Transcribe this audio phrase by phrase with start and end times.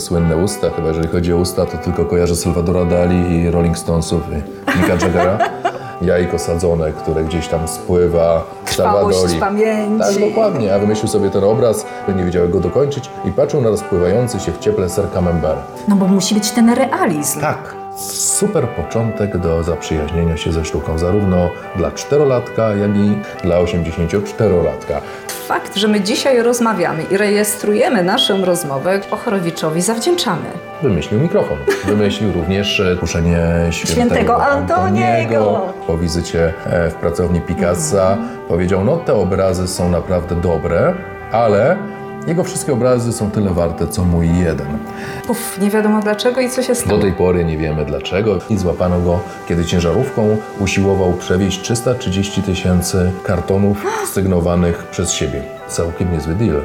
[0.00, 4.22] Słynne usta, chyba jeżeli chodzi o usta, to tylko kojarzę Salvadora Dali i Rolling Stonesów
[4.32, 5.38] i Nicka Jaggera.
[6.02, 9.40] Jajko sadzone, które gdzieś tam spływa Trwałość Salwadori.
[9.40, 10.04] pamięci.
[10.04, 10.74] Tak, dokładnie.
[10.74, 14.58] A wymyślił sobie ten obraz, nie wiedział go dokończyć i patrzył na rozpływający się w
[14.58, 15.60] cieple ser camembert.
[15.88, 17.40] No bo musi być ten realizm.
[17.40, 17.74] Tak.
[18.12, 25.00] Super początek do zaprzyjaźnienia się ze sztuką, zarówno dla czterolatka, jak i dla 84-latka.
[25.48, 30.44] Fakt, że my dzisiaj rozmawiamy i rejestrujemy naszą rozmowę, Ochorowiczowi zawdzięczamy.
[30.82, 31.58] Wymyślił mikrofon.
[31.84, 33.38] Wymyślił również e, puszenie
[33.70, 35.72] świętego, Świętego Antoniego.
[35.86, 40.94] Po wizycie e, w pracowni Picassa powiedział, no te obrazy są naprawdę dobre,
[41.32, 41.76] ale
[42.26, 44.78] jego wszystkie obrazy są tyle warte, co mój jeden.
[45.28, 46.96] Uff, nie wiadomo dlaczego i co się stało.
[46.96, 53.12] Do tej pory nie wiemy dlaczego i złapano go, kiedy ciężarówką usiłował przewieźć 330 tysięcy
[53.24, 55.42] kartonów sygnowanych przez siebie.
[55.68, 56.62] Całkiem niezły deal.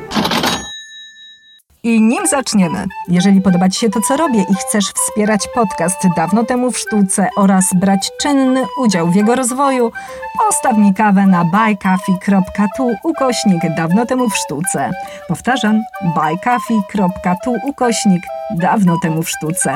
[1.85, 6.43] I nim zaczniemy, jeżeli podoba Ci się to, co robię i chcesz wspierać podcast dawno
[6.43, 9.91] temu w sztuce oraz brać czynny udział w jego rozwoju,
[10.39, 14.91] postaw mi kawę na buycoffee.tu ukośnik dawno temu w sztuce.
[15.27, 15.81] Powtarzam,
[16.15, 18.21] buycoffee.tu ukośnik
[18.55, 19.75] dawno temu w sztuce.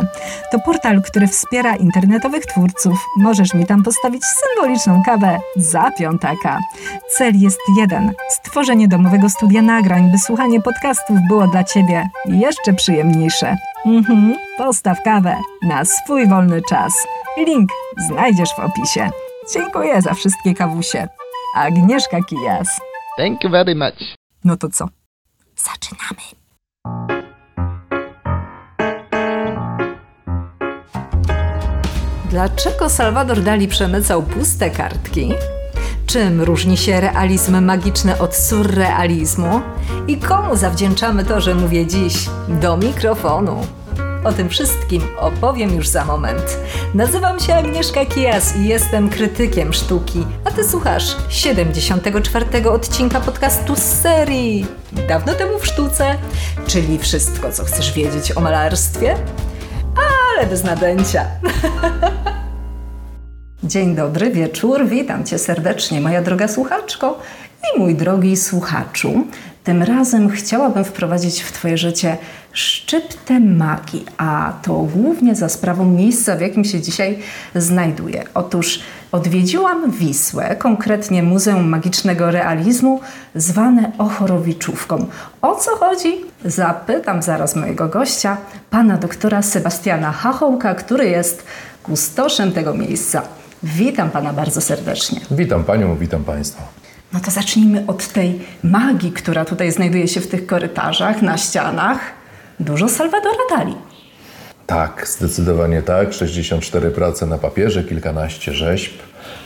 [0.52, 3.06] To portal, który wspiera internetowych twórców.
[3.18, 6.60] Możesz mi tam postawić symboliczną kawę za piątaka.
[7.18, 13.58] Cel jest jeden: stworzenie domowego studia nagrań, by słuchanie podcastów było dla Ciebie jeszcze przyjemniejsze.
[13.86, 16.94] Mhm, postaw kawę na swój wolny czas.
[17.38, 17.70] Link
[18.08, 19.10] znajdziesz w opisie.
[19.54, 21.08] Dziękuję za wszystkie kawusie.
[21.56, 22.80] Agnieszka Kijas.
[23.18, 24.16] Thank you very much.
[24.44, 24.88] No to co?
[25.56, 27.17] Zaczynamy.
[32.30, 35.34] Dlaczego Salvador Dali przemycał puste kartki?
[36.06, 39.62] Czym różni się realizm magiczny od surrealizmu?
[40.08, 43.68] I komu zawdzięczamy to, że mówię dziś do mikrofonu?
[44.24, 46.58] O tym wszystkim opowiem już za moment.
[46.94, 52.70] Nazywam się Agnieszka Kijas i jestem krytykiem sztuki, a ty słuchasz 74.
[52.70, 54.66] odcinka podcastu z serii
[55.08, 56.16] Dawno temu w sztuce,
[56.68, 59.16] czyli wszystko, co chcesz wiedzieć o malarstwie,
[60.38, 61.26] ale bez nadęcia.
[63.64, 64.88] Dzień dobry, wieczór.
[64.88, 67.20] Witam Cię serdecznie, moja droga słuchaczko
[67.76, 69.28] i mój drogi słuchaczu.
[69.64, 72.18] Tym razem chciałabym wprowadzić w Twoje życie
[72.58, 77.20] szczyptę magii, a to głównie za sprawą miejsca, w jakim się dzisiaj
[77.56, 78.24] znajduję.
[78.34, 78.80] Otóż
[79.12, 83.00] odwiedziłam Wisłę, konkretnie Muzeum Magicznego Realizmu,
[83.36, 85.06] zwane Ochorowiczówką.
[85.42, 86.16] O co chodzi?
[86.46, 88.38] Zapytam zaraz mojego gościa,
[88.70, 91.44] pana doktora Sebastiana Hachołka, który jest
[91.84, 93.22] kustoszem tego miejsca.
[93.64, 95.20] Witam pana bardzo serdecznie.
[95.32, 96.64] Witam Panią, witam Państwa.
[97.14, 102.17] No to zacznijmy od tej magii, która tutaj znajduje się w tych korytarzach, na ścianach.
[102.60, 103.76] Dużo Salvadora Dali.
[104.66, 106.14] Tak, zdecydowanie tak.
[106.14, 108.92] 64 prace na papierze, kilkanaście rzeźb.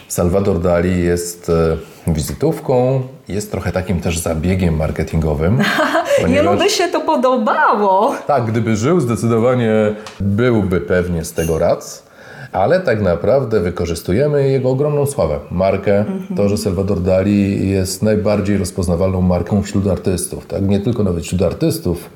[0.07, 1.77] Salvador Dali jest e,
[2.13, 5.61] wizytówką, jest trochę takim też zabiegiem marketingowym.
[6.27, 8.15] Jemu by się to podobało.
[8.27, 9.71] Tak, gdyby żył, zdecydowanie
[10.19, 12.11] byłby pewnie z tego rad.
[12.51, 16.05] Ale tak naprawdę wykorzystujemy jego ogromną sławę, markę,
[16.35, 20.45] to, że Salvador Dali jest najbardziej rozpoznawalną marką wśród artystów.
[20.45, 20.67] Tak?
[20.67, 22.09] Nie tylko nawet wśród artystów,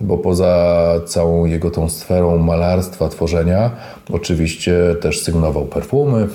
[0.00, 3.70] bo poza całą jego tą sferą malarstwa, tworzenia,
[4.12, 6.28] oczywiście też sygnował perfumy,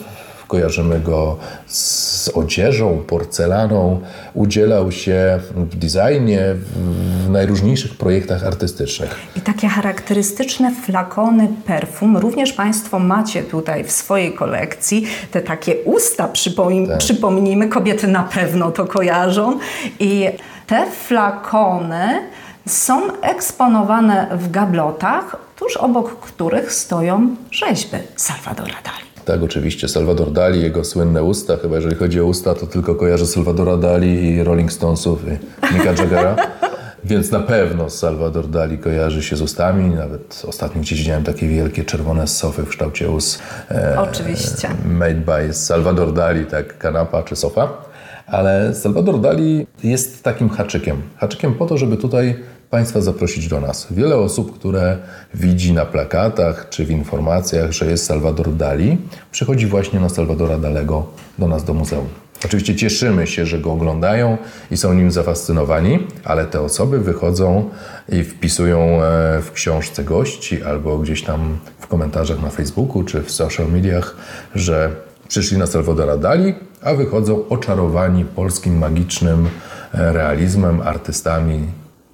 [0.52, 4.00] kojarzymy go z odzieżą, porcelaną,
[4.34, 6.42] udzielał się w designie,
[7.26, 9.16] w najróżniejszych projektach artystycznych.
[9.36, 15.08] I takie charakterystyczne flakony perfum również Państwo macie tutaj w swojej kolekcji.
[15.32, 19.60] Te takie usta, przypomnij, przypomnijmy, kobiety na pewno to kojarzą.
[20.00, 20.30] I
[20.68, 22.20] te flakony
[22.68, 29.12] są eksponowane w gablotach, tuż obok których stoją rzeźby Salvadora Dali.
[29.26, 29.88] Tak, oczywiście.
[29.88, 34.26] Salvador Dali, jego słynne usta, chyba jeżeli chodzi o usta, to tylko kojarzę Salvadora Dali
[34.26, 36.36] i Rolling Stonesów i Nicka Jaggera.
[37.04, 39.96] Więc na pewno Salvador Dali kojarzy się z ustami.
[39.96, 43.40] Nawet ostatnio gdzieś widziałem takie wielkie czerwone sofy w kształcie ust.
[43.72, 44.70] E, Oczywiście.
[44.86, 47.91] Made by Salvador Dali, tak, kanapa czy sofa.
[48.32, 51.02] Ale Salvador Dali jest takim haczykiem.
[51.18, 52.36] Haczykiem po to, żeby tutaj
[52.70, 53.88] Państwa zaprosić do nas.
[53.92, 54.98] Wiele osób, które
[55.34, 58.98] widzi na plakatach czy w informacjach, że jest Salvador Dali,
[59.32, 61.08] przychodzi właśnie na Salvadora Dalego
[61.40, 62.08] do nas do muzeum.
[62.46, 64.38] Oczywiście cieszymy się, że go oglądają
[64.72, 67.70] i są nim zafascynowani, ale te osoby wychodzą
[68.10, 73.32] i wpisują e, w książce gości albo gdzieś tam w komentarzach na Facebooku czy w
[73.32, 74.16] social mediach,
[74.56, 74.96] że
[75.32, 79.48] przyszli na Salvadora Dali, a wychodzą oczarowani polskim magicznym
[79.94, 81.68] e, realizmem, artystami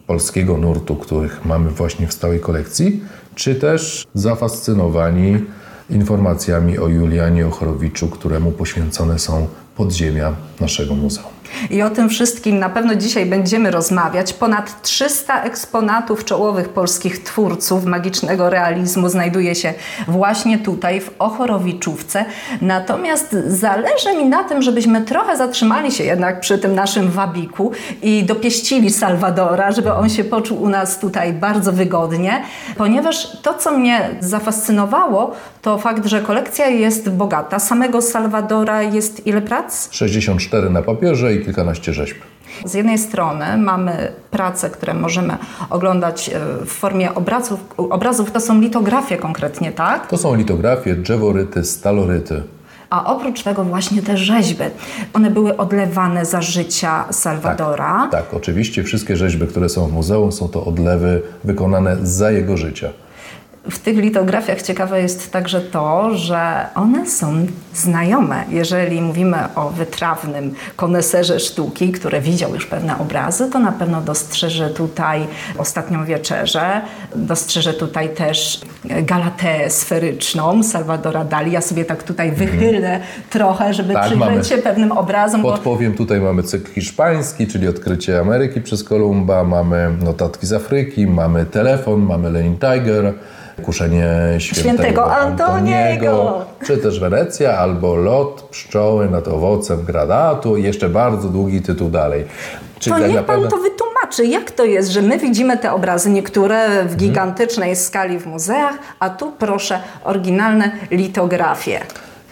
[0.08, 3.04] polskiego nurtu, których mamy właśnie w stałej kolekcji,
[3.36, 5.46] czy też zafascynowani
[5.90, 11.37] informacjami o Julianie Ochorowiczu, któremu poświęcone są podziemia naszego muzeum.
[11.70, 14.34] I o tym wszystkim na pewno dzisiaj będziemy rozmawiać.
[14.34, 19.74] Ponad 300 eksponatów czołowych polskich twórców magicznego realizmu znajduje się
[20.08, 22.26] właśnie tutaj w Ochorowiczówce.
[22.62, 27.72] Natomiast zależy mi na tym, żebyśmy trochę zatrzymali się jednak przy tym naszym wabiku
[28.02, 32.42] i dopieścili Salwadora, żeby on się poczuł u nas tutaj bardzo wygodnie,
[32.78, 37.60] ponieważ to, co mnie zafascynowało, to fakt, że kolekcja jest bogata.
[37.60, 39.88] Samego Salwadora jest ile prac?
[39.92, 42.16] 64 na papierze i kilkanaście rzeźb.
[42.66, 45.38] Z jednej strony mamy prace, które możemy
[45.70, 47.60] oglądać e, w formie obrazów.
[47.78, 50.08] Obrazów to są litografie konkretnie, tak?
[50.08, 52.44] To są litografie, drzeworyty, staloryty.
[52.90, 54.64] A oprócz tego właśnie te rzeźby.
[55.14, 58.08] One były odlewane za życia Salwadora.
[58.12, 62.90] Tak, oczywiście wszystkie rzeźby, które są w muzeum, są to odlewy wykonane za jego życia.
[63.72, 68.44] W tych litografiach ciekawe jest także to, że one są znajome.
[68.50, 74.70] Jeżeli mówimy o wytrawnym koneserze sztuki, który widział już pewne obrazy, to na pewno dostrzeże
[74.70, 75.28] tutaj
[75.58, 76.82] ostatnią wieczerzę,
[77.16, 81.52] dostrzeże tutaj też galatę sferyczną Salvadora Dali.
[81.52, 83.00] Ja sobie tak tutaj wychylę
[83.30, 84.44] trochę, żeby Tak, przyjrzeć mamy.
[84.44, 89.90] się pewnym obrazom, bo Podpowiem, tutaj mamy cykl hiszpański, czyli odkrycie Ameryki przez Kolumba, mamy
[90.04, 93.14] notatki z Afryki, mamy telefon, mamy Lenin Tiger,
[93.64, 96.46] kuszenie świętego, Świętego Antoniego.
[96.66, 102.26] czy też Wenecja, albo lot pszczoły nad owocem granatu i jeszcze bardzo długi tytuł dalej.
[102.80, 106.10] Czyli To tak niech pan to wytłumaczy, jak to jest, że my widzimy te obrazy,
[106.10, 111.80] niektóre w gigantycznej skali w muzeach, a tu proszę oryginalne litografie.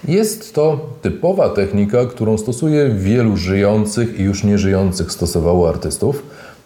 [0.07, 6.23] Jest to typowa technika, którą stosuje wielu żyjących i już nieżyjących stosowało artystów,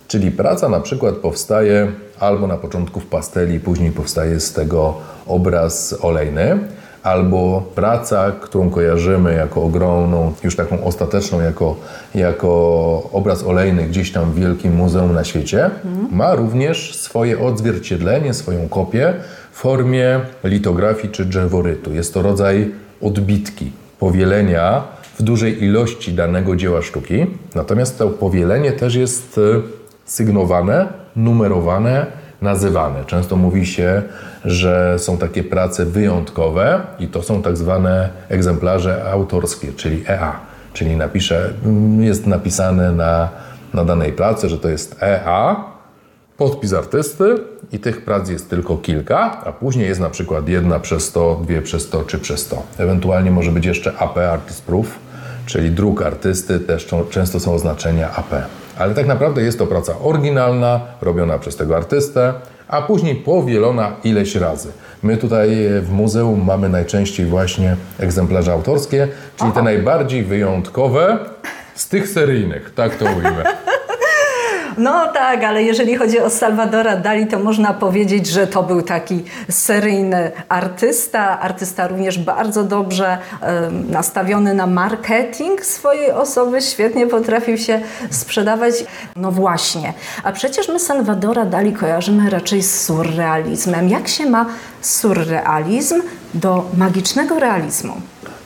[0.10, 4.94] czyli praca na przykład powstaje albo na początku w pasteli, później powstaje z tego
[5.28, 6.60] obraz olejny,
[7.04, 11.76] albo praca, którą kojarzymy jako ogromną, już taką ostateczną, jako,
[12.16, 15.70] jako obraz olejny gdzieś tam w wielkim muzeum na świecie,
[16.12, 19.14] ma również swoje odzwierciedlenie, swoją kopię
[19.52, 21.94] w formie litografii czy drzeworytu.
[21.94, 22.72] Jest to rodzaj
[23.02, 24.84] odbitki, powielenia
[25.20, 27.26] w dużej ilości danego dzieła sztuki.
[27.56, 29.40] Natomiast to powielenie też jest
[30.10, 32.06] sygnowane, numerowane,
[32.42, 33.06] nazywane.
[33.06, 34.04] Często mówi się,
[34.46, 40.40] że są takie prace wyjątkowe i to są tak zwane egzemplarze autorskie, czyli EA.
[40.74, 43.30] Czyli napisze, mm, jest napisane na,
[43.74, 45.56] na danej pracy, że to jest EA,
[46.38, 47.36] podpis artysty
[47.72, 51.62] i tych prac jest tylko kilka, a później jest na przykład jedna przez 100, dwie
[51.62, 52.64] przez 100 czy przez 100.
[52.78, 55.00] Ewentualnie może być jeszcze AP Artist Proof,
[55.46, 58.34] czyli druk artysty, też często są oznaczenia AP.
[58.80, 62.34] Ale tak naprawdę jest to praca oryginalna, robiona przez tego artystę,
[62.68, 64.72] a później powielona ileś razy.
[65.04, 69.08] My tutaj e, w muzeum mamy najczęściej właśnie egzemplarze autorskie,
[69.40, 71.20] czyli te najbardziej wyjątkowe
[71.76, 73.44] z tych seryjnych, tak to ujmę.
[74.80, 79.24] No tak, ale jeżeli chodzi o Salvadora Dali, to można powiedzieć, że to był taki
[79.50, 81.40] seryjny artysta.
[81.40, 83.18] Artysta również bardzo dobrze
[83.90, 88.74] nastawiony na marketing swojej osoby, świetnie potrafił się sprzedawać.
[89.16, 89.94] No właśnie,
[90.24, 93.90] a przecież my Salvadora Dali kojarzymy raczej z surrealizmem.
[93.90, 94.46] Jak się ma
[94.82, 96.02] surrealizm
[96.34, 97.94] do magicznego realizmu?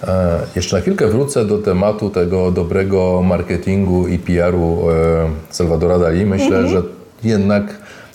[0.08, 4.94] E, Jeszcze na chwilkę wrócę do tematu tego dobrego marketingu i PR-u e,
[5.50, 6.26] Salvadora Dali.
[6.26, 6.82] Myślę, że
[7.24, 7.64] jednak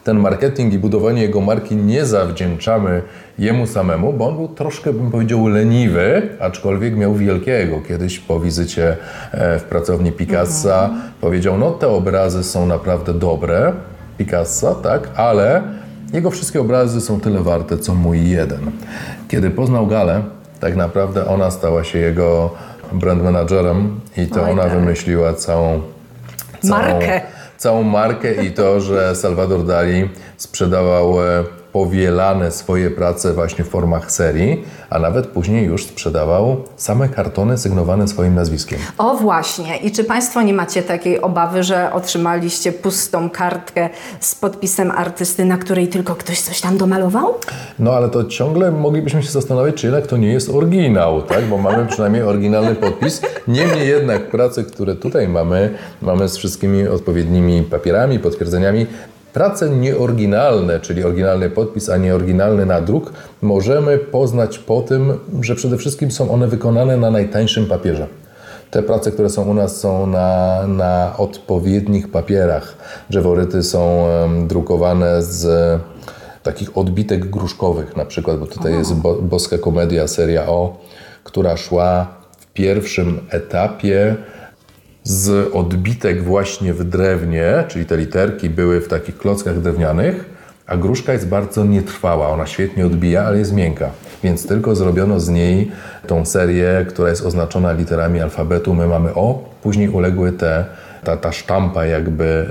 [0.04, 3.02] ten marketing i budowanie jego marki nie zawdzięczamy
[3.38, 7.80] jemu samemu, bo on był troszkę, bym powiedział, leniwy, aczkolwiek miał wielkiego.
[7.88, 8.97] Kiedyś po wizycie
[9.33, 10.90] e, w pracowni Picassa
[11.21, 13.73] powiedział, no te obrazy są naprawdę dobre,
[14.18, 15.62] Picassa, tak, ale
[16.12, 18.71] jego wszystkie obrazy są tyle warte, co mój jeden.
[19.28, 20.23] Kiedy poznał Galę,
[20.61, 22.50] tak naprawdę ona stała się jego
[22.93, 24.73] brand managerem i to Oj, ona tak.
[24.73, 25.83] wymyśliła całą,
[26.62, 27.21] całą Markę.
[27.57, 34.12] Całą markę i to, że Salvador Dali sprzedawał e, powielane swoje prace właśnie w formach
[34.12, 38.78] serii, a nawet później już sprzedawał same kartony sygnowane swoim nazwiskiem.
[38.98, 39.76] O właśnie.
[39.76, 43.88] I czy Państwo nie macie takiej obawy, że otrzymaliście pustą kartkę
[44.20, 47.34] z podpisem artysty, na której tylko ktoś coś tam domalował?
[47.78, 51.44] No ale to ciągle moglibyśmy się zastanawiać, czy jednak to nie jest oryginał, tak?
[51.44, 53.22] Bo mamy przynajmniej oryginalny podpis.
[53.48, 58.87] Niemniej jednak prace, które tutaj mamy, mamy z wszystkimi odpowiednimi papierami, potwierdzeniami.
[59.38, 65.76] Prace nieoryginalne, czyli oryginalny podpis, a nie oryginalny nadruk, możemy poznać po tym, że przede
[65.76, 68.07] wszystkim są one wykonane na najtańszym papierze.
[68.71, 72.76] Te prace, które są u nas, są na, na odpowiednich papierach.
[73.11, 74.07] Drzeworyty są
[74.47, 75.80] drukowane z
[76.42, 80.76] takich odbitek gruszkowych na przykład, bo tutaj jest bo, Boska Komedia, seria O,
[81.25, 82.07] która szła
[82.38, 84.16] w pierwszym etapie
[85.05, 90.25] z odbitek właśnie w drewnie, czyli te literki były w takich klockach drewnianych,
[90.67, 93.90] a gruszka jest bardzo nietrwała, ona świetnie odbija, ale jest miękka.
[94.25, 95.71] Więc tylko zrobiono z niej
[96.07, 98.75] tą serię, która jest oznaczona literami alfabetu.
[98.75, 100.64] My mamy O, później uległy te,
[101.05, 102.50] ta, ta sztampa jakby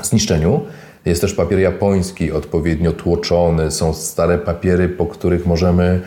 [0.00, 0.60] e, zniszczeniu.
[1.04, 3.70] Jest też papier japoński, odpowiednio tłoczony.
[3.70, 6.00] Są stare papiery, po których możemy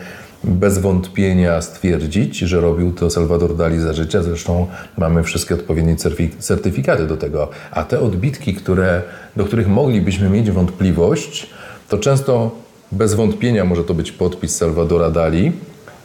[0.44, 4.22] bez wątpienia stwierdzić, że robił to Salvador Dali za życia.
[4.22, 4.66] Zresztą
[4.98, 5.96] mamy wszystkie odpowiednie
[6.38, 7.48] certyfikaty do tego.
[7.70, 9.02] A te odbitki, które,
[9.36, 11.46] do których moglibyśmy mieć wątpliwość,
[11.88, 12.50] to często
[12.92, 15.52] bez wątpienia może to być podpis Salvadora Dali,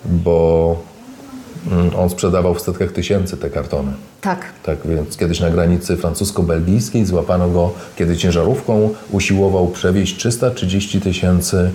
[0.06, 0.78] bo
[1.72, 3.92] mm, on sprzedawał w setkach tysięcy te kartony.
[4.22, 4.46] Tak.
[4.64, 11.72] Tak więc kiedyś na granicy francusko-belgijskiej złapano go, kiedy ciężarówką usiłował przewieźć 330 tysięcy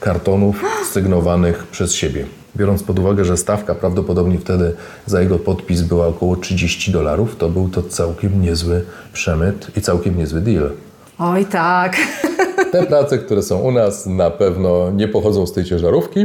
[0.00, 2.26] kartonów sygnowanych przez siebie.
[2.56, 4.72] Biorąc pod uwagę, że stawka prawdopodobnie wtedy
[5.06, 10.18] za jego podpis była około 30 dolarów, to był to całkiem niezły przemyt i całkiem
[10.18, 10.70] niezły deal.
[11.18, 11.96] Oj tak.
[12.72, 16.20] Te prace, które są u nas, na pewno nie pochodzą z tej ciężarówki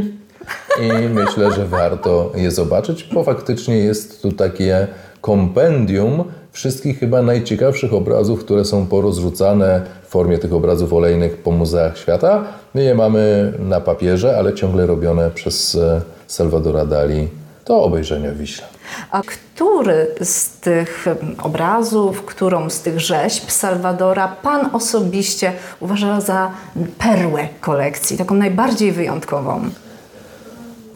[0.80, 4.86] i myślę, że warto je zobaczyć, bo faktycznie jest tu takie
[5.20, 6.24] kompendium
[6.56, 12.44] wszystkich chyba najciekawszych obrazów, które są porozrzucane w formie tych obrazów olejnych po muzeach świata.
[12.74, 17.28] My je mamy na papierze, ale ciągle robione przez e, Salvadora Dali
[17.66, 18.64] do obejrzenia w Wiśle.
[19.10, 21.06] A który z tych
[21.42, 26.50] obrazów, którą z tych rzeźb Salwadora Pan osobiście uważa za
[26.98, 29.60] perłę kolekcji, taką najbardziej wyjątkową?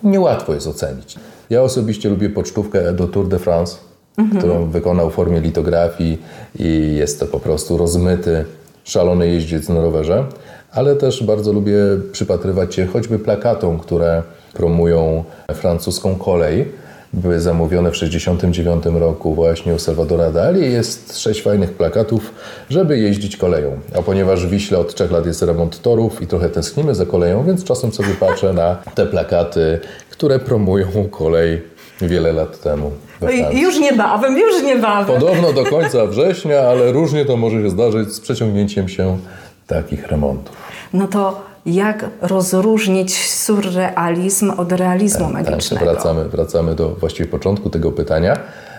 [0.03, 1.17] Niełatwo jest ocenić.
[1.51, 3.90] Ja osobiście lubię pocztówkę do Tour de France,
[4.39, 6.19] którą wykonał w formie litografii
[6.59, 8.45] i jest to po prostu rozmyty,
[8.85, 10.25] szalony jeździec na rowerze,
[10.73, 11.75] ale też bardzo lubię
[12.13, 14.23] przypatrywać się choćby plakatom, które
[14.55, 15.25] promują
[15.55, 16.81] francuską kolej.
[17.13, 20.73] Były zamówione w 1969 roku właśnie u Salvadora Dali.
[20.73, 22.35] Jest sześć fajnych plakatów,
[22.69, 23.79] żeby jeździć koleją.
[23.99, 27.45] A ponieważ w Wiśle od trzech lat jest remont torów i trochę tęsknimy za koleją,
[27.45, 29.79] więc czasem sobie patrzę na te plakaty,
[30.11, 31.63] które promują kolej
[32.09, 32.91] wiele lat temu.
[33.19, 33.61] Francji.
[33.61, 35.21] Już niebawem, już niebawem.
[35.21, 39.19] Podobno do końca września, ale różnie to może się zdarzyć z przeciągnięciem się
[39.67, 40.57] takich remontów.
[40.93, 45.85] No to jak rozróżnić surrealizm od realizmu Tak, magicznego?
[45.85, 48.37] wracamy, wracamy do właściwie początku tego pytania.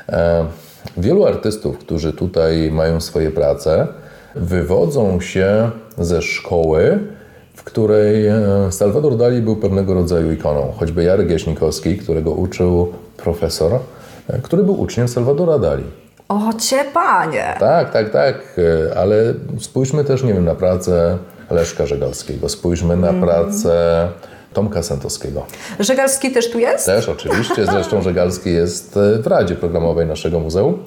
[0.10, 0.46] E,
[0.98, 3.88] wielu artystów, którzy tutaj mają swoje prace,
[4.36, 7.00] wywodzą się ze szkoły,
[7.62, 8.38] w której e,
[8.72, 10.74] Salvador Dali był pewnego rodzaju ikoną.
[10.80, 13.80] Choćby Jarek Jaśnikowski, którego uczył profesor,
[14.30, 15.84] e, który był uczniem Salvadora Dali.
[16.30, 17.56] O cię panie!
[17.60, 21.18] Tak, tak, tak, e, ale spójrzmy też, nie wiem, na pracę
[21.50, 24.08] Leszka Żegalskiego, spójrzmy na pracę
[24.54, 25.46] Tomka Santowskiego.
[25.80, 26.86] Żegalski też tu jest?
[26.86, 30.84] Też oczywiście, zresztą Żegalski jest w Radzie Programowej naszego muzeum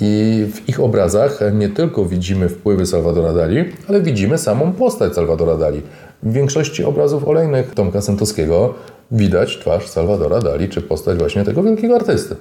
[0.00, 5.56] i w ich obrazach nie tylko widzimy wpływy Salvadora Dali, ale widzimy samą postać Salvadora
[5.56, 5.82] Dali.
[6.22, 8.74] W większości obrazów olejnych Tomka Santowskiego
[9.10, 12.36] widać twarz Salvadora Dali, czy postać właśnie tego wielkiego artysty.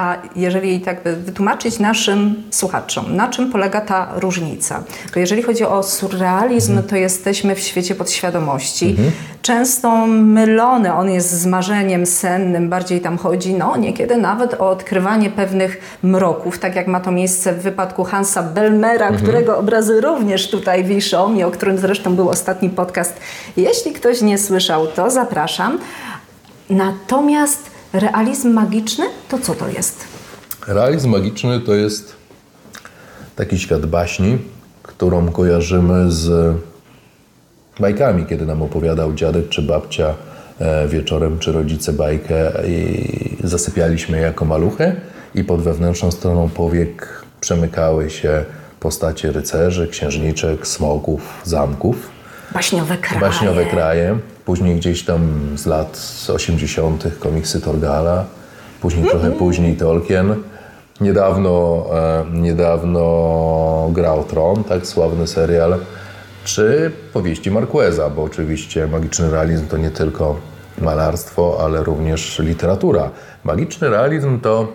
[0.00, 4.82] A jeżeli tak by wytłumaczyć naszym słuchaczom, na czym polega ta różnica?
[5.14, 8.96] Bo jeżeli chodzi o surrealizm, to jesteśmy w świecie podświadomości.
[9.42, 15.30] Często mylony on jest z marzeniem sennym, bardziej tam chodzi, no niekiedy nawet o odkrywanie
[15.30, 20.84] pewnych mroków, tak jak ma to miejsce w wypadku Hansa Belmera, którego obrazy również tutaj
[20.84, 23.20] wiszą i o którym zresztą był ostatni podcast.
[23.56, 25.78] Jeśli ktoś nie słyszał, to zapraszam.
[26.70, 30.04] Natomiast realizm magiczny, to co to jest?
[30.66, 32.16] Realizm magiczny to jest
[33.36, 34.38] taki świat baśni,
[34.82, 36.56] którą kojarzymy z
[37.80, 40.14] bajkami, kiedy nam opowiadał dziadek czy babcia
[40.58, 45.00] e, wieczorem, czy rodzice bajkę i zasypialiśmy jako maluchy
[45.34, 48.44] i pod wewnętrzną stroną powiek przemykały się
[48.80, 52.10] postacie rycerzy, księżniczek, smoków, zamków.
[52.54, 53.20] Baśniowe kraje.
[53.20, 56.00] Baśniowe kraje, później gdzieś tam z lat
[56.34, 57.04] 80.
[57.18, 58.24] komiksy Torgala,
[58.80, 60.34] później trochę później Tolkien.
[61.00, 65.78] Niedawno, e, niedawno grał Tron, tak sławny serial,
[66.44, 70.36] czy powieści Marqueza, bo oczywiście magiczny realizm to nie tylko
[70.78, 73.10] malarstwo, ale również literatura.
[73.44, 74.68] Magiczny realizm to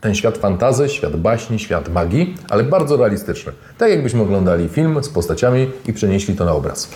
[0.00, 3.52] ten świat fantazy, świat baśni, świat magii, ale bardzo realistyczny.
[3.78, 6.88] Tak jakbyśmy oglądali film z postaciami i przenieśli to na obraz.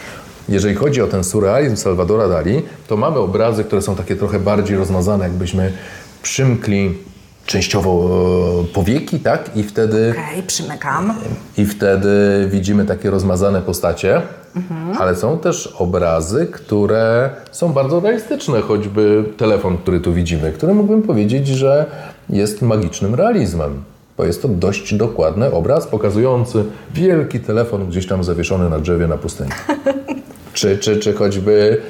[0.49, 4.77] Jeżeli chodzi o ten surrealizm Salvadora Dali, to mamy obrazy, które są takie trochę bardziej
[4.77, 5.73] rozmazane, jakbyśmy
[6.23, 6.95] przymkli
[7.47, 8.11] częściowo
[8.63, 9.57] e, powieki, tak?
[9.57, 11.15] I wtedy, Okej, przymykam.
[11.59, 12.09] I wtedy
[12.51, 14.23] widzimy takie rozmazane postacie,
[14.99, 21.03] ale są też obrazy, które są bardzo realistyczne, choćby telefon, który tu widzimy, który mógłbym
[21.03, 21.87] powiedzieć, że
[22.31, 23.83] jest magicznym realizmem.
[24.17, 26.65] Bo jest to dość dokładny obraz pokazujący
[26.95, 29.51] wielki telefon gdzieś tam zawieszony na drzewie na pustyni.
[30.59, 31.83] Czy, czy, czy choćby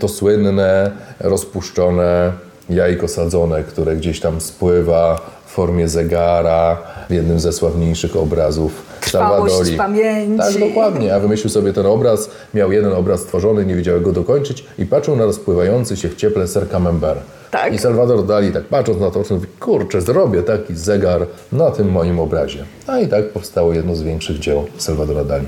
[0.00, 2.32] to słynne, rozpuszczone
[2.68, 6.76] jajko sadzone, które gdzieś tam spływa formie zegara
[7.08, 9.76] w jednym ze sławniejszych obrazów Salvadori.
[9.76, 10.38] pamięci.
[10.38, 11.14] Tak, dokładnie.
[11.14, 14.86] A wymyślił sobie ten obraz, miał jeden obraz stworzony, nie wiedział jak go dokończyć i
[14.86, 17.20] patrzył na rozpływający się w cieple ser camembert.
[17.50, 17.72] Tak.
[17.74, 22.20] I Salvador Dali tak patrząc na to, mówi, kurczę, zrobię taki zegar na tym moim
[22.20, 22.64] obrazie.
[22.86, 25.46] A i tak powstało jedno z większych dzieł Salvadora Dali.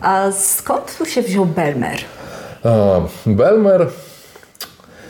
[0.00, 1.98] A skąd tu się wziął Belmer?
[2.64, 3.86] A, Belmer,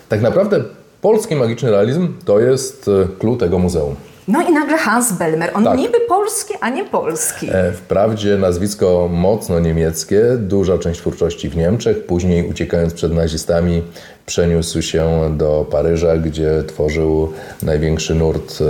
[0.08, 0.62] tak naprawdę
[1.00, 3.96] polski magiczny realizm to jest e, clue tego muzeum.
[4.28, 5.50] No i nagle Hans Belmer.
[5.54, 5.78] On Tak.
[5.78, 7.48] niby polski, a nie polski.
[7.52, 13.82] E, Wprawdzie nazwisko mocno niemieckie, duża część twórczości w Niemczech, później uciekając przed nazistami
[14.26, 18.64] przeniósł się do Paryża, gdzie tworzył największy nurt e,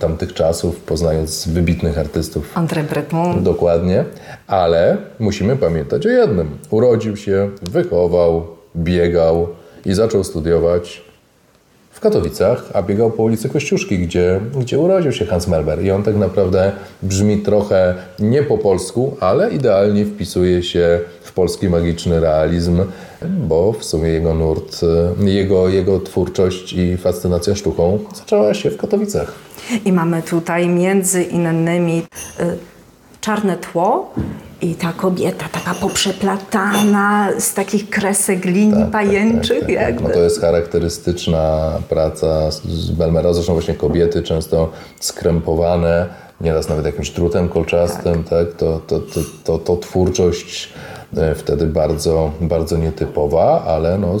[0.00, 3.42] tamtych czasów, poznając wybitnych artystów André Breton.
[3.44, 4.04] Dokładnie,
[4.46, 6.58] ale musimy pamiętać o jednym.
[6.70, 9.48] Urodził się, wychował, biegał
[9.86, 11.02] i zaczął studiować
[12.04, 15.84] Katowicach, a biegał po ulicy Kościuszki, gdzie, gdzie urodził się Hans Melber.
[15.84, 21.68] I on tak naprawdę brzmi trochę nie po polsku, ale idealnie wpisuje się w polski
[21.68, 22.82] magiczny realizm,
[23.22, 24.80] bo w sumie jego nurt,
[25.24, 29.32] jego, jego twórczość i fascynacja sztuką zaczęła się w Katowicach.
[29.84, 32.02] I mamy tutaj między innymi
[32.40, 32.73] y,
[33.24, 34.10] czarne tło
[34.60, 39.76] i ta kobieta taka poprzeplatana z takich kresek linii pajęczych tak, tak.
[39.76, 40.02] jakby.
[40.08, 43.32] No to jest charakterystyczna praca z- Belmera.
[43.32, 46.06] Zresztą właśnie kobiety często skrępowane,
[46.40, 48.52] nieraz nawet jakimś drutem kolczastym, tak.
[48.52, 50.72] To, to, to, to, to twórczość
[51.16, 54.18] e, wtedy bardzo, bardzo nietypowa, ale no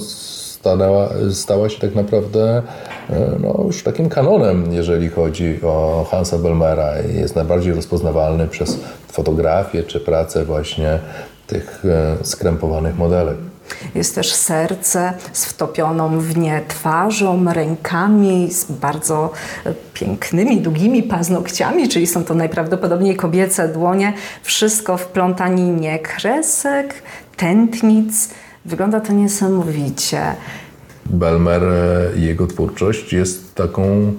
[0.64, 2.62] stanęła, stała się tak naprawdę
[3.10, 6.98] e, no, już takim kanonem, jeżeli chodzi o Hansa Belmera.
[6.98, 10.98] Jest najbardziej rozpoznawalny przez fotografię czy pracę właśnie
[11.46, 13.36] tych e, skrępowanych modelek.
[13.94, 19.30] Jest też serce z wtopioną w nie twarzą, rękami, z bardzo
[19.66, 24.12] e, pięknymi, długimi paznokciami, czyli są to najprawdopodobniej kobiece dłonie.
[24.42, 26.94] Wszystko w plątaninie kresek,
[27.36, 28.28] tętnic.
[28.64, 30.20] Wygląda to niesamowicie.
[31.06, 34.12] Belmer e, i jego twórczość jest taką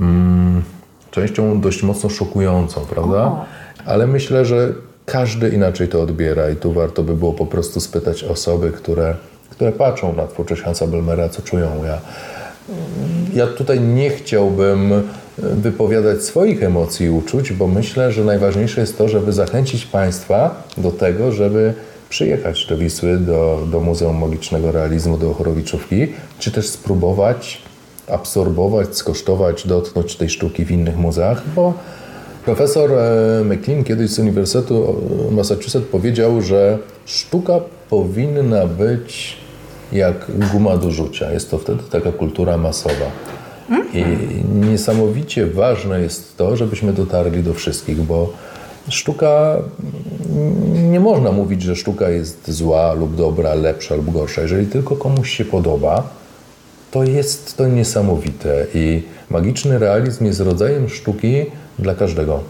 [0.00, 0.62] mm,
[1.10, 3.44] częścią dość mocno szokującą, prawda?
[3.86, 4.72] Ale myślę, że
[5.06, 9.14] każdy inaczej to odbiera i tu warto by było po prostu spytać osoby, które,
[9.50, 11.84] które patrzą na twórczość Hansa Belmera, co czują.
[11.84, 12.00] Ja,
[13.34, 15.02] ja tutaj nie chciałbym e,
[15.38, 20.90] wypowiadać swoich emocji i uczuć, bo myślę, że najważniejsze jest to, żeby zachęcić Państwa do
[20.90, 21.74] tego, żeby
[22.10, 26.06] przyjechać do Wisły, do, do Muzeum Magicznego Realizmu, do Chorowiczówki,
[26.38, 27.62] czy też spróbować
[28.10, 31.74] absorbować, skosztować, dotknąć tej sztuki w innych muzeach, bo
[32.44, 34.96] profesor e, McLean kiedyś z Uniwersytetu
[35.28, 39.36] e, Massachusetts powiedział, że sztuka powinna być
[39.92, 41.32] jak guma do rzucia.
[41.32, 43.10] Jest to wtedy taka kultura masowa.
[43.94, 44.04] I
[44.54, 48.32] niesamowicie ważne jest to, żebyśmy dotarli do wszystkich, bo
[48.88, 49.56] sztuka,
[50.72, 54.42] nie można mówić, że sztuka jest zła lub dobra, lepsza lub gorsza.
[54.42, 56.02] Jeżeli tylko komuś się podoba,
[56.90, 61.46] to jest to niesamowite i magiczny realizm jest rodzajem sztuki
[61.78, 62.40] dla każdego.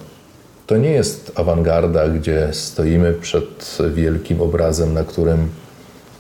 [0.67, 5.49] To nie jest awangarda, gdzie stoimy przed wielkim obrazem, na którym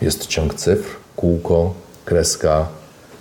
[0.00, 2.68] jest ciąg cyfr, kółko, kreska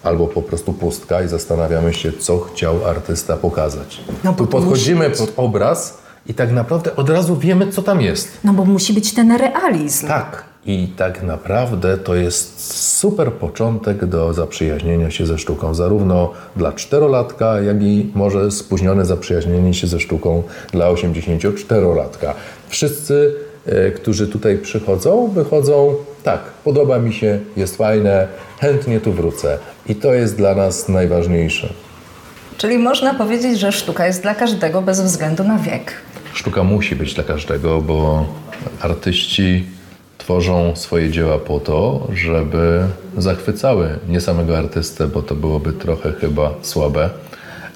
[0.03, 4.01] albo po prostu pustka i zastanawiamy się, co chciał artysta pokazać.
[4.23, 5.97] No tu podchodzimy pod obraz
[6.29, 8.37] i tak naprawdę od razu wiemy, co tam jest.
[8.43, 10.07] No bo musi być ten realizm.
[10.07, 10.49] Tak.
[10.65, 17.61] I tak naprawdę to jest super początek do zaprzyjaźnienia się ze sztuką, zarówno dla czterolatka,
[17.61, 22.33] jak i może spóźnione zaprzyjaźnienie się ze sztuką dla 84-latka.
[22.69, 28.27] Wszyscy, e, którzy tutaj przychodzą, wychodzą tak, podoba mi się, jest fajne,
[28.59, 29.57] chętnie tu wrócę.
[29.85, 31.73] I to jest dla nas najważniejsze.
[32.59, 35.93] Czyli można powiedzieć, że sztuka jest dla każdego bez względu na wiek.
[36.33, 38.25] Sztuka musi być dla każdego, bo
[38.81, 39.65] artyści
[40.17, 42.81] tworzą swoje dzieła po to, żeby
[43.17, 47.09] zachwycały nie samego artystę, bo to byłoby trochę chyba słabe,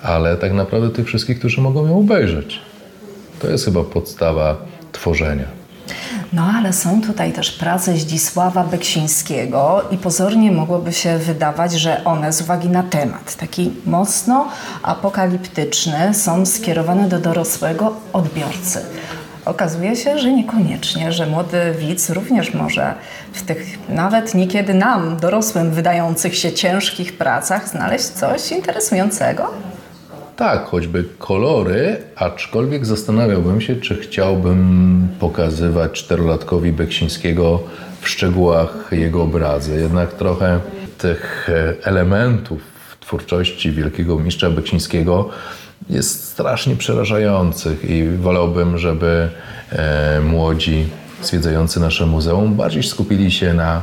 [0.02, 2.60] ale tak naprawdę tych wszystkich, którzy mogą ją obejrzeć.
[3.40, 4.58] To jest chyba podstawa
[4.92, 5.46] tworzenia.
[6.34, 12.34] No ale są tutaj też prace Zdzisława Beksińskiego i pozornie mogłoby się wydawać, że one
[12.34, 14.48] z uwagi na temat, taki mocno
[14.84, 18.80] apokaliptyczny, są skierowane do dorosłego odbiorcy.
[19.46, 22.94] Okazuje się, że niekoniecznie, że młody widz również może
[23.34, 29.52] w tych nawet niekiedy nam, dorosłym, wydających się ciężkich pracach znaleźć coś interesującego.
[30.36, 37.64] Tak, choćby kolory, aczkolwiek zastanawiałbym się, czy chciałbym pokazywać czterolatkowi Beksińskiego
[38.02, 39.82] w szczegółach jego obrazy.
[39.82, 40.60] Jednak trochę
[40.98, 42.62] tych e, elementów
[43.00, 45.30] twórczości wielkiego mistrza Beksińskiego
[45.90, 49.30] jest strasznie przerażających i wolałbym, żeby
[49.72, 50.86] e, młodzi
[51.22, 53.82] zwiedzający nasze muzeum bardziej skupili się na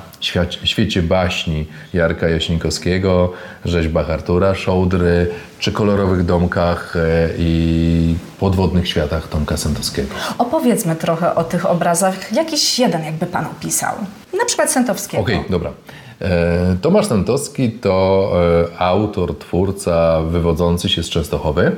[0.64, 3.32] świecie baśni Jarka Jaśnikowskiego,
[3.64, 10.08] rzeźbach Artura Szołdry, czy kolorowych domkach e, i podwodnych światach Tomka Sentowskiego.
[10.38, 12.32] Opowiedzmy trochę o tych obrazach.
[12.32, 13.94] Jakiś jeden jakby Pan opisał.
[14.38, 15.22] Na przykład Sentowskiego.
[15.22, 15.72] Okej, okay, dobra.
[16.20, 18.30] E, Tomasz Sentowski to
[18.72, 21.72] e, autor, twórca wywodzący się z Częstochowy,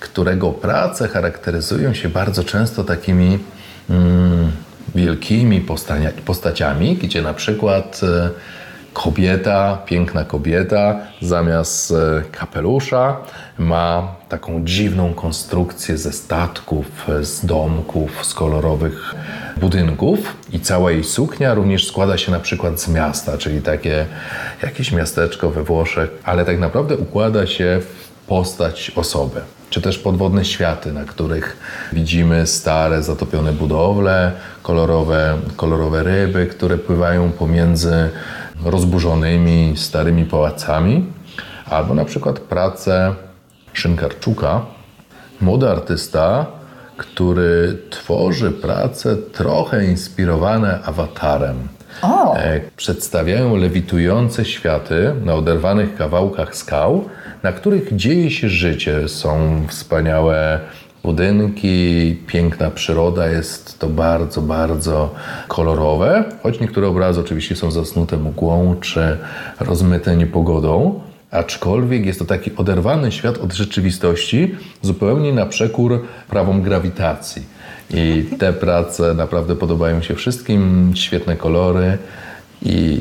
[0.00, 3.38] którego prace charakteryzują się bardzo często takimi
[3.90, 4.41] mm,
[4.94, 5.66] wielkimi
[6.24, 8.30] postaciami, gdzie na przykład e,
[8.92, 13.16] kobieta, piękna kobieta, zamiast e, kapelusza
[13.58, 16.86] ma taką dziwną konstrukcję ze statków,
[17.22, 19.14] z domków, z kolorowych
[19.56, 24.06] budynków i cała jej suknia również składa się na przykład z miasta, czyli takie
[24.62, 29.40] jakieś miasteczko we Włoszech, ale tak naprawdę układa się w postać osoby
[29.72, 31.56] czy też podwodne światy, na których
[31.92, 34.32] widzimy stare, zatopione budowle,
[34.62, 38.10] kolorowe, kolorowe ryby, które pływają pomiędzy
[38.64, 41.06] rozburzonymi, starymi pałacami,
[41.70, 43.14] albo na przykład pracę
[43.72, 44.60] Szynkarczuka,
[45.40, 46.46] młody artysta,
[46.96, 51.68] który tworzy prace trochę inspirowane awatarem.
[52.36, 57.04] E, przedstawiają lewitujące światy na oderwanych kawałkach skał,
[57.42, 59.08] na których dzieje się życie.
[59.08, 60.60] Są wspaniałe
[61.02, 65.14] budynki, piękna przyroda, jest to bardzo, bardzo
[65.48, 69.18] kolorowe, choć niektóre obrazy oczywiście są zasnute mgłą czy
[69.60, 71.00] rozmyte niepogodą.
[71.30, 77.42] Aczkolwiek jest to taki oderwany świat od rzeczywistości, zupełnie na przekór prawom grawitacji.
[77.90, 81.98] I te prace naprawdę podobają się wszystkim, świetne kolory
[82.62, 83.00] i,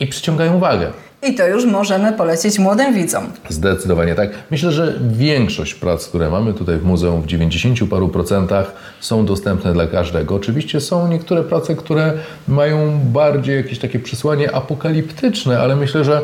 [0.00, 0.92] i przyciągają uwagę.
[1.28, 3.32] I to już możemy polecić młodym widzom.
[3.48, 4.30] Zdecydowanie tak.
[4.50, 9.72] Myślę, że większość prac, które mamy tutaj w muzeum, w 90 paru procentach, są dostępne
[9.72, 10.34] dla każdego.
[10.34, 12.12] Oczywiście są niektóre prace, które
[12.48, 16.20] mają bardziej jakieś takie przesłanie apokaliptyczne, ale myślę, że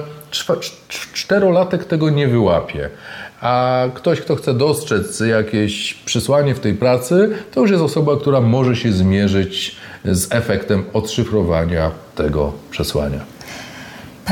[1.13, 2.91] czterolatek tego nie wyłapie.
[3.41, 8.41] A ktoś, kto chce dostrzec jakieś przesłanie w tej pracy, to już jest osoba, która
[8.41, 13.21] może się zmierzyć z efektem odszyfrowania tego przesłania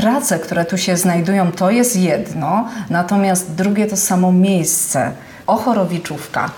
[0.01, 5.13] prace, które tu się znajdują, to jest jedno, natomiast drugie to samo miejsce.
[5.47, 6.51] Ochorowiczówka.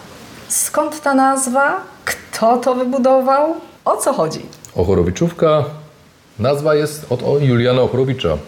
[0.48, 1.76] Skąd ta nazwa?
[2.04, 3.54] Kto to wybudował?
[3.84, 4.40] O co chodzi?
[4.76, 5.64] Ochorowiczówka,
[6.38, 8.38] nazwa jest od Juliana Ochorowicza,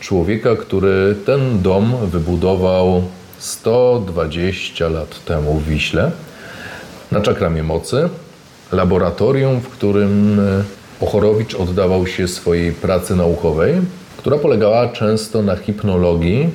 [0.00, 3.02] człowieka, który ten dom wybudował
[3.40, 6.10] 120 lat temu w Wiśle,
[7.12, 8.08] na Czakramie Mocy,
[8.72, 10.40] laboratorium, w którym
[11.00, 13.74] Ochorowicz oddawał się swojej pracy naukowej,
[14.16, 16.50] która polegała często na hipnologii,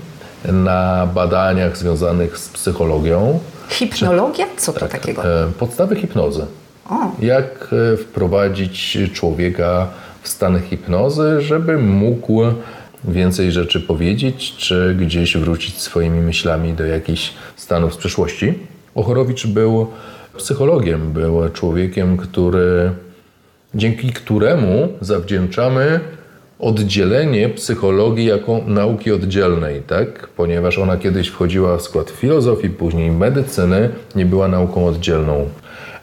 [0.46, 3.40] na badaniach związanych z psychologią.
[3.70, 4.46] Hipnologia?
[4.58, 5.44] Co to tak, takiego?
[5.44, 6.46] E, podstawy hipnozy.
[6.90, 6.96] O.
[7.20, 9.88] Jak e, wprowadzić człowieka
[10.22, 12.42] w stan hipnozy, żeby mógł
[13.08, 18.54] więcej rzeczy powiedzieć, czy gdzieś wrócić swoimi myślami do jakichś stanów z przeszłości.
[18.96, 19.88] Ochorowicz był
[20.38, 22.92] psychologiem, był człowiekiem, który,
[23.76, 26.00] dzięki któremu zawdzięczamy
[26.60, 30.28] oddzielenie psychologii jako nauki oddzielnej, tak?
[30.28, 35.50] ponieważ ona kiedyś wchodziła w skład filozofii, później medycyny, nie była nauką oddzielną.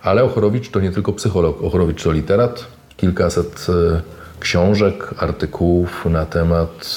[0.02, 2.64] Ale Ochorowicz to nie tylko psycholog, Ochorowicz to literat,
[2.96, 4.00] kilkaset e,
[4.42, 6.88] książek, artykułów na temat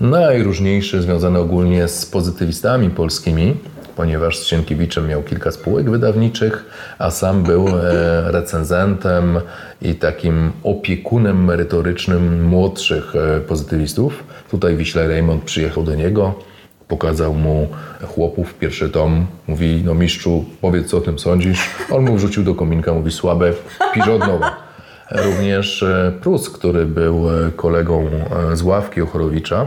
[0.00, 3.56] najróżniejszych, związane ogólnie z pozytywistami polskimi
[3.96, 6.64] ponieważ z Sienkiewiczem miał kilka spółek wydawniczych,
[6.98, 7.72] a sam był e,
[8.32, 9.40] recenzentem
[9.82, 14.24] i takim opiekunem merytorycznym młodszych e, pozytywistów.
[14.50, 16.34] Tutaj Wiśle Raymond przyjechał do niego,
[16.88, 17.68] pokazał mu
[18.06, 21.70] chłopów pierwszy tom, mówi, no mistrzu, powiedz co o tym sądzisz.
[21.90, 23.52] On mu wrzucił do kominka, mówi, słabe,
[23.94, 24.63] pisz od nowa.
[25.14, 27.22] Również e, Prus, który był
[27.56, 28.10] kolegą
[28.52, 29.66] z ławki Ochorowicza,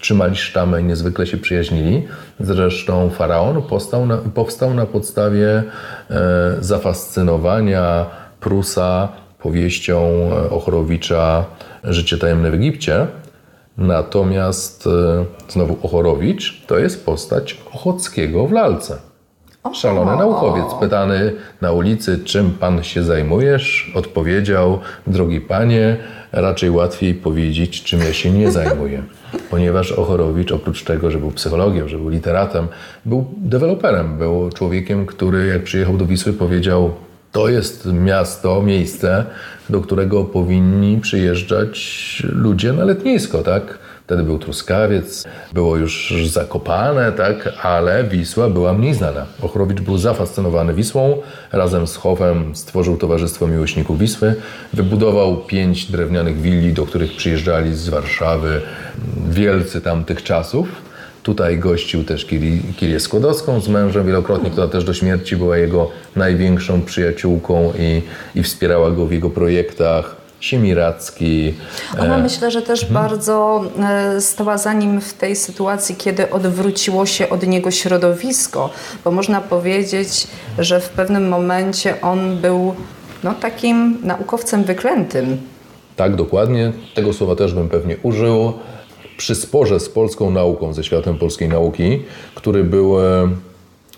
[0.00, 2.06] trzymali sztamę i niezwykle się przyjaźnili.
[2.40, 5.62] Zresztą faraon powstał na, powstał na podstawie
[6.10, 8.06] e, zafascynowania
[8.40, 9.08] Prusa
[9.38, 11.44] powieścią Ochorowicza
[11.84, 13.06] Życie tajemne w Egipcie.
[13.78, 19.07] Natomiast e, znowu Ochorowicz to jest postać Ochockiego w lalce.
[19.74, 25.96] Szalony naukowiec, pytany na ulicy, czym pan się zajmujesz, odpowiedział, drogi panie,
[26.32, 29.02] raczej łatwiej powiedzieć, czym ja się nie zajmuję.
[29.50, 32.68] Ponieważ Ochorowicz, oprócz tego, że był psychologiem, że był literatem,
[33.04, 36.92] był deweloperem, był człowiekiem, który jak przyjechał do Wisły powiedział,
[37.32, 39.24] to jest miasto, miejsce,
[39.70, 43.78] do którego powinni przyjeżdżać ludzie na letnisko, tak?
[44.08, 47.48] Wtedy był Truskawiec, było już Zakopane, tak?
[47.62, 49.26] ale Wisła była mniej znana.
[49.42, 51.16] Ochrowicz był zafascynowany Wisłą,
[51.52, 54.34] razem z Hofem stworzył Towarzystwo Miłośników Wisły,
[54.72, 58.60] wybudował pięć drewnianych willi, do których przyjeżdżali z Warszawy
[59.30, 60.68] wielcy tamtych czasów.
[61.22, 65.90] Tutaj gościł też Kiri, Kirię Skłodowską z mężem wielokrotnie, która też do śmierci była jego
[66.16, 68.02] największą przyjaciółką i,
[68.34, 70.17] i wspierała go w jego projektach.
[70.40, 71.54] Siemiracki.
[72.00, 77.28] Ona myślę, że też bardzo e, stała za nim w tej sytuacji, kiedy odwróciło się
[77.28, 78.70] od niego środowisko,
[79.04, 80.26] bo można powiedzieć,
[80.58, 82.74] że w pewnym momencie on był
[83.24, 85.38] no, takim naukowcem wyklętym.
[85.96, 86.72] Tak, dokładnie.
[86.94, 88.52] Tego słowa też bym pewnie użył.
[89.16, 92.02] Przy sporze z polską nauką, ze światem polskiej nauki,
[92.34, 93.28] który był e,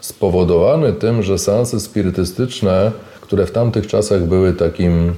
[0.00, 5.14] spowodowany tym, że seanse spirytystyczne, które w tamtych czasach były takim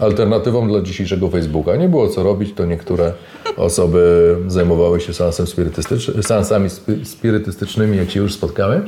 [0.00, 1.76] alternatywą dla dzisiejszego Facebooka.
[1.76, 3.12] Nie było co robić, to niektóre
[3.56, 8.80] osoby zajmowały się seansem spirytystycz- seansami spi- spirytystycznymi, jak się już spotkały.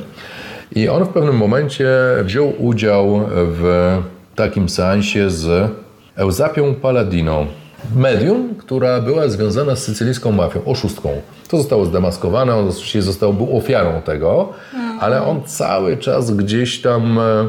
[0.75, 1.89] I on w pewnym momencie
[2.23, 3.97] wziął udział w
[4.35, 5.71] takim seansie z
[6.15, 7.45] Euzapią Paladiną.
[7.95, 11.09] Medium, która była związana z sycylijską mafią, oszustką.
[11.49, 14.49] To zostało zdemaskowane, on oczywiście został, był ofiarą tego,
[14.99, 17.47] ale on cały czas gdzieś tam e,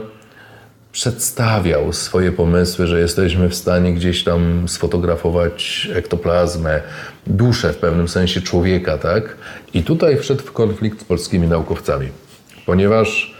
[0.94, 6.80] przedstawiał swoje pomysły, że jesteśmy w stanie gdzieś tam sfotografować ektoplazmę,
[7.26, 9.36] duszę w pewnym sensie człowieka, tak?
[9.74, 12.08] I tutaj wszedł w konflikt z polskimi naukowcami,
[12.66, 13.34] ponieważ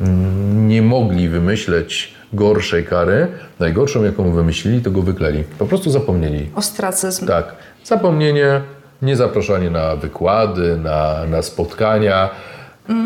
[0.00, 3.28] mm, nie mogli wymyśleć gorszej kary.
[3.58, 5.44] Najgorszą, jaką wymyślili, to go wykleli.
[5.58, 6.50] Po prostu zapomnieli.
[6.54, 7.26] Ostracyzm.
[7.26, 8.60] Tak, zapomnienie,
[9.02, 12.30] niezapraszanie na wykłady, na, na spotkania.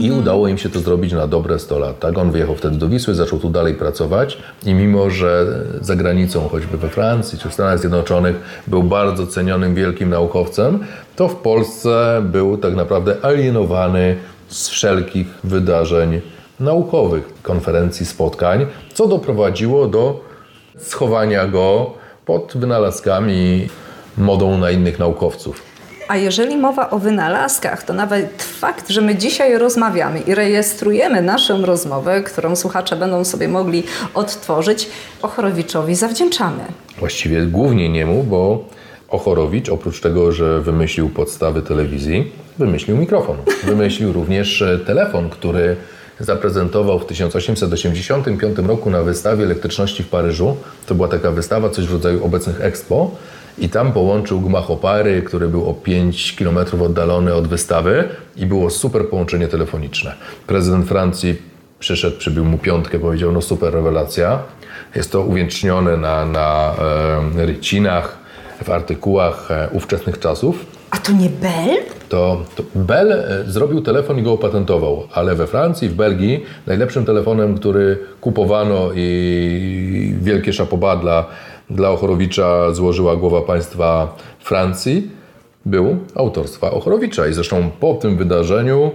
[0.00, 1.98] I udało im się to zrobić na dobre 100 lat.
[1.98, 2.18] Tak?
[2.18, 5.46] On wyjechał wtedy do Wisły, zaczął tu dalej pracować i mimo, że
[5.80, 8.36] za granicą, choćby we Francji czy w Stanach Zjednoczonych,
[8.66, 10.78] był bardzo cenionym, wielkim naukowcem,
[11.16, 14.16] to w Polsce był tak naprawdę alienowany
[14.48, 16.20] z wszelkich wydarzeń
[16.60, 20.20] naukowych, konferencji, spotkań, co doprowadziło do
[20.76, 21.90] schowania go
[22.26, 23.68] pod wynalazkami,
[24.16, 25.67] modą na innych naukowców.
[26.08, 31.66] A jeżeli mowa o wynalazkach, to nawet fakt, że my dzisiaj rozmawiamy i rejestrujemy naszą
[31.66, 33.82] rozmowę, którą słuchacze będą sobie mogli
[34.14, 34.88] odtworzyć,
[35.22, 36.64] Ochorowiczowi zawdzięczamy.
[36.98, 38.64] Właściwie głównie niemu, bo
[39.08, 43.36] Ochorowicz, oprócz tego, że wymyślił podstawy telewizji, wymyślił mikrofon.
[43.64, 45.76] Wymyślił również e, telefon, który
[46.20, 50.56] zaprezentował w 1885 roku na wystawie elektryczności w Paryżu.
[50.86, 53.10] To była taka wystawa, coś w rodzaju obecnych Expo.
[53.60, 58.70] I tam połączył gmach opary, który był o 5 km oddalony od wystawy i było
[58.70, 60.14] super połączenie telefoniczne.
[60.46, 61.42] Prezydent Francji
[61.78, 64.38] przyszedł, przybił mu piątkę, powiedział, no super rewelacja.
[64.94, 66.74] Jest to uwiecznione na, na
[67.36, 68.18] e, rycinach,
[68.64, 70.66] w artykułach e, ówczesnych czasów.
[70.90, 71.76] A to nie Bell?
[72.08, 77.04] To, to Bell e, zrobił telefon i go opatentował, ale we Francji, w Belgii najlepszym
[77.04, 81.26] telefonem, który kupowano i wielkie szapoba dla,
[81.70, 85.10] dla Ochorowicza złożyła głowa państwa Francji,
[85.66, 87.26] był autorstwa Ochorowicza.
[87.26, 88.90] I zresztą po tym wydarzeniu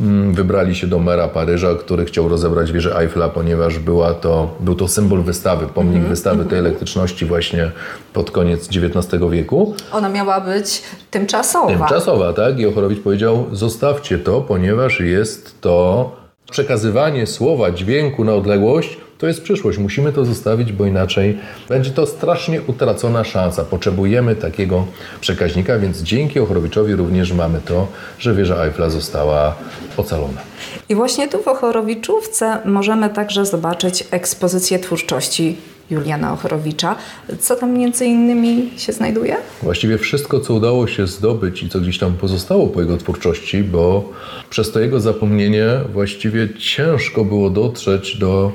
[0.00, 4.74] mm, wybrali się do mera Paryża, który chciał rozebrać wieżę Eiffla, ponieważ była to, był
[4.74, 7.70] to symbol wystawy, pomnik wystawy tej elektryczności właśnie
[8.12, 9.74] pod koniec XIX wieku.
[9.92, 11.68] Ona miała być tymczasowa.
[11.68, 12.58] Tymczasowa, tak?
[12.58, 16.10] I Ochorowicz powiedział, zostawcie to, ponieważ jest to
[16.50, 19.78] przekazywanie słowa, dźwięku na odległość, to jest przyszłość.
[19.78, 23.64] Musimy to zostawić, bo inaczej będzie to strasznie utracona szansa.
[23.64, 24.86] Potrzebujemy takiego
[25.20, 29.54] przekaźnika, więc dzięki Ochorowiczowi również mamy to, że wieża Eiffla została
[29.96, 30.40] ocalona.
[30.88, 35.56] I właśnie tu w Ochorowiczówce możemy także zobaczyć ekspozycję twórczości
[35.90, 36.96] Juliana Ochorowicza.
[37.40, 39.36] Co tam między innymi się znajduje?
[39.62, 44.12] Właściwie wszystko, co udało się zdobyć i co gdzieś tam pozostało po jego twórczości, bo
[44.50, 48.52] przez to jego zapomnienie właściwie ciężko było dotrzeć do,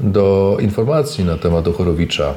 [0.00, 2.34] do informacji na temat Ochorowicza.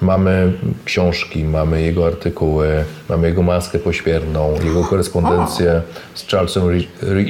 [0.00, 0.52] Mamy
[0.84, 5.82] książki, mamy jego artykuły, mamy jego maskę pośmiertną, jego korespondencję
[6.14, 6.62] z Charlesem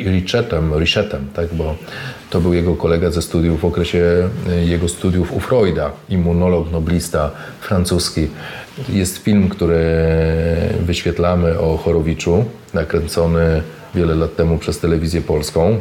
[0.06, 1.74] Richettem, Richettem, tak, bo
[2.30, 7.30] to był jego kolega ze studiów w okresie e, jego studiów u Freuda, immunolog, noblista
[7.60, 8.28] francuski.
[8.88, 9.82] Jest film, który
[10.80, 13.62] wyświetlamy o Chorowiczu, nakręcony
[13.94, 15.78] wiele lat temu przez telewizję polską.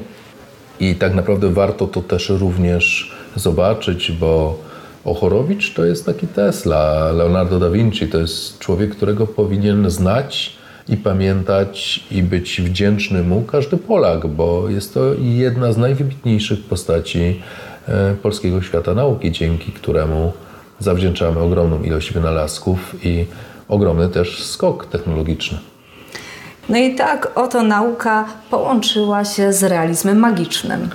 [0.79, 4.59] I tak naprawdę warto to też również zobaczyć, bo
[5.05, 10.55] Ochorowicz to jest taki Tesla, Leonardo da Vinci to jest człowiek, którego powinien znać
[10.89, 17.41] i pamiętać i być wdzięczny mu każdy Polak, bo jest to jedna z najwybitniejszych postaci
[17.87, 20.33] e, polskiego świata nauki, dzięki któremu
[20.79, 23.25] zawdzięczamy ogromną ilość wynalazków i
[23.67, 25.57] ogromny też skok technologiczny.
[26.69, 30.89] No i tak oto nauka połączyła się z realizmem magicznym.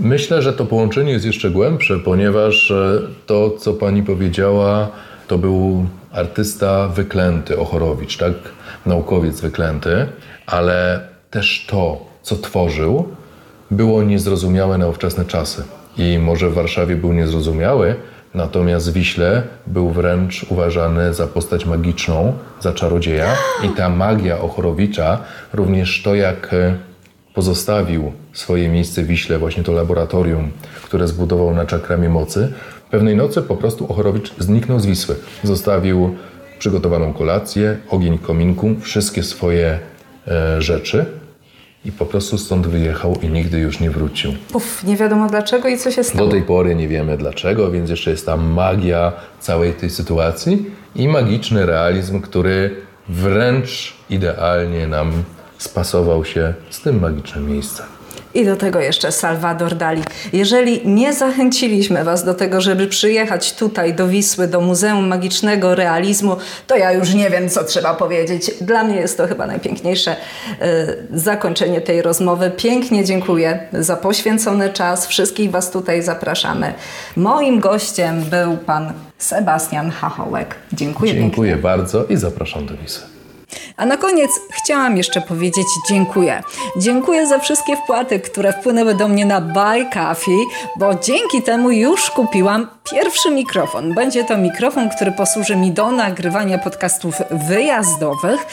[0.00, 4.88] Myślę, że to połączenie jest jeszcze głębsze, ponieważ e, to, co pani powiedziała,
[5.28, 8.32] to był artysta wyklęty, Ochorowicz, tak?
[8.86, 10.06] Naukowiec wyklęty,
[10.46, 13.08] ale też to, co tworzył,
[13.70, 15.64] było niezrozumiałe na ówczesne czasy.
[15.96, 17.94] I może w Warszawie był niezrozumiały,
[18.34, 23.36] natomiast w Wiśle był wręcz uważany za postać magiczną, za czarodzieja.
[23.64, 25.18] I ta magia Ochorowicza,
[25.52, 26.76] również to, jak e,
[27.34, 30.50] pozostawił swoje miejsce w Wiśle, właśnie to laboratorium,
[30.84, 32.52] które zbudował na czakramie mocy,
[32.90, 35.14] pewnej nocy po prostu Ochorowicz zniknął z Wisły.
[35.42, 36.16] Zostawił
[36.58, 39.78] przygotowaną kolację, ogień kominku, wszystkie swoje
[40.28, 41.06] e, rzeczy
[41.84, 44.32] i po prostu stąd wyjechał i nigdy już nie wrócił.
[44.54, 46.24] Uf, nie wiadomo dlaczego i co się stało.
[46.26, 51.08] Do tej pory nie wiemy dlaczego, więc jeszcze jest ta magia całej tej sytuacji i
[51.08, 52.76] magiczny realizm, który
[53.08, 55.12] wręcz idealnie nam
[55.58, 57.97] spasował się z tym magicznym miejscem.
[58.38, 60.02] I do tego jeszcze Salvador Dali.
[60.32, 66.36] Jeżeli nie zachęciliśmy Was do tego, żeby przyjechać tutaj do Wisły, do Muzeum Magicznego Realizmu,
[66.66, 68.50] to ja już nie wiem, co trzeba powiedzieć.
[68.60, 70.16] Dla mnie jest to chyba najpiękniejsze
[70.62, 72.50] y, zakończenie tej rozmowy.
[72.56, 75.06] Pięknie dziękuję za poświęcony czas.
[75.06, 76.74] Wszystkich Was tutaj zapraszamy.
[77.16, 80.54] Moim gościem był Pan Sebastian Hachołek.
[80.72, 81.62] Dziękuję Dziękuję pięknie.
[81.62, 83.02] bardzo i zapraszam do Wisły.
[83.78, 86.42] A na koniec chciałam jeszcze powiedzieć dziękuję.
[86.76, 92.10] Dziękuję za wszystkie wpłaty, które wpłynęły do mnie na Buy Coffee, bo dzięki temu już
[92.10, 93.94] kupiłam pierwszy mikrofon.
[93.94, 98.46] Będzie to mikrofon, który posłuży mi do nagrywania podcastów wyjazdowych.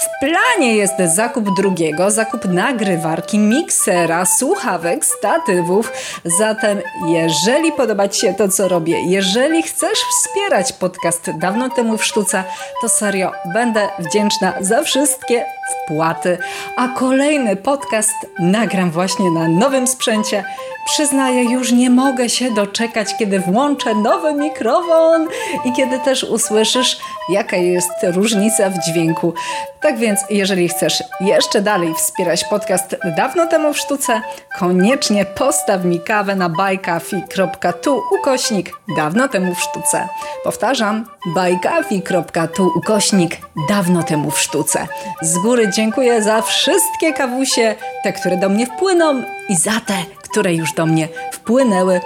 [0.00, 5.92] W planie jest zakup drugiego, zakup nagrywarki, miksera, słuchawek, statywów.
[6.38, 12.04] Zatem, jeżeli podoba Ci się to, co robię, jeżeli chcesz wspierać podcast dawno temu w
[12.04, 12.44] sztuce,
[12.80, 16.38] to serio będę wdzięczna za wszystkie wpłaty.
[16.76, 20.44] A kolejny podcast nagram właśnie na nowym sprzęcie.
[20.86, 25.28] Przyznaję, już nie mogę się doczekać, kiedy włączę nowy mikrofon
[25.64, 26.96] i kiedy też usłyszysz,
[27.28, 29.34] jaka jest różnica w dźwięku.
[29.80, 34.20] Tak więc, jeżeli chcesz jeszcze dalej wspierać podcast dawno temu w sztuce,
[34.58, 40.08] koniecznie postaw mi kawę na buycoffee.tu ukośnik dawno temu w sztuce.
[40.44, 43.36] Powtarzam, buycoffee.tu ukośnik
[43.68, 44.86] dawno temu w sztuce.
[45.22, 49.94] Z góry dziękuję za wszystkie kawusie, te, które do mnie wpłyną i za te,
[50.30, 52.00] które już do mnie wpłynęły.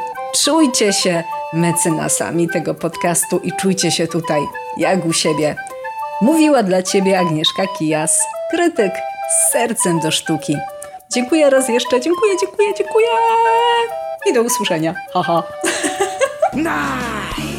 [0.45, 4.41] Czujcie się mecenasami tego podcastu i czujcie się tutaj
[4.77, 5.57] jak u siebie.
[6.21, 8.93] Mówiła dla Ciebie Agnieszka Kijas, krytyk
[9.31, 10.57] z sercem do sztuki.
[11.13, 13.09] Dziękuję raz jeszcze, dziękuję, dziękuję, dziękuję
[14.27, 14.95] i do usłyszenia.
[15.15, 15.43] Haha.
[16.55, 17.50] Nice!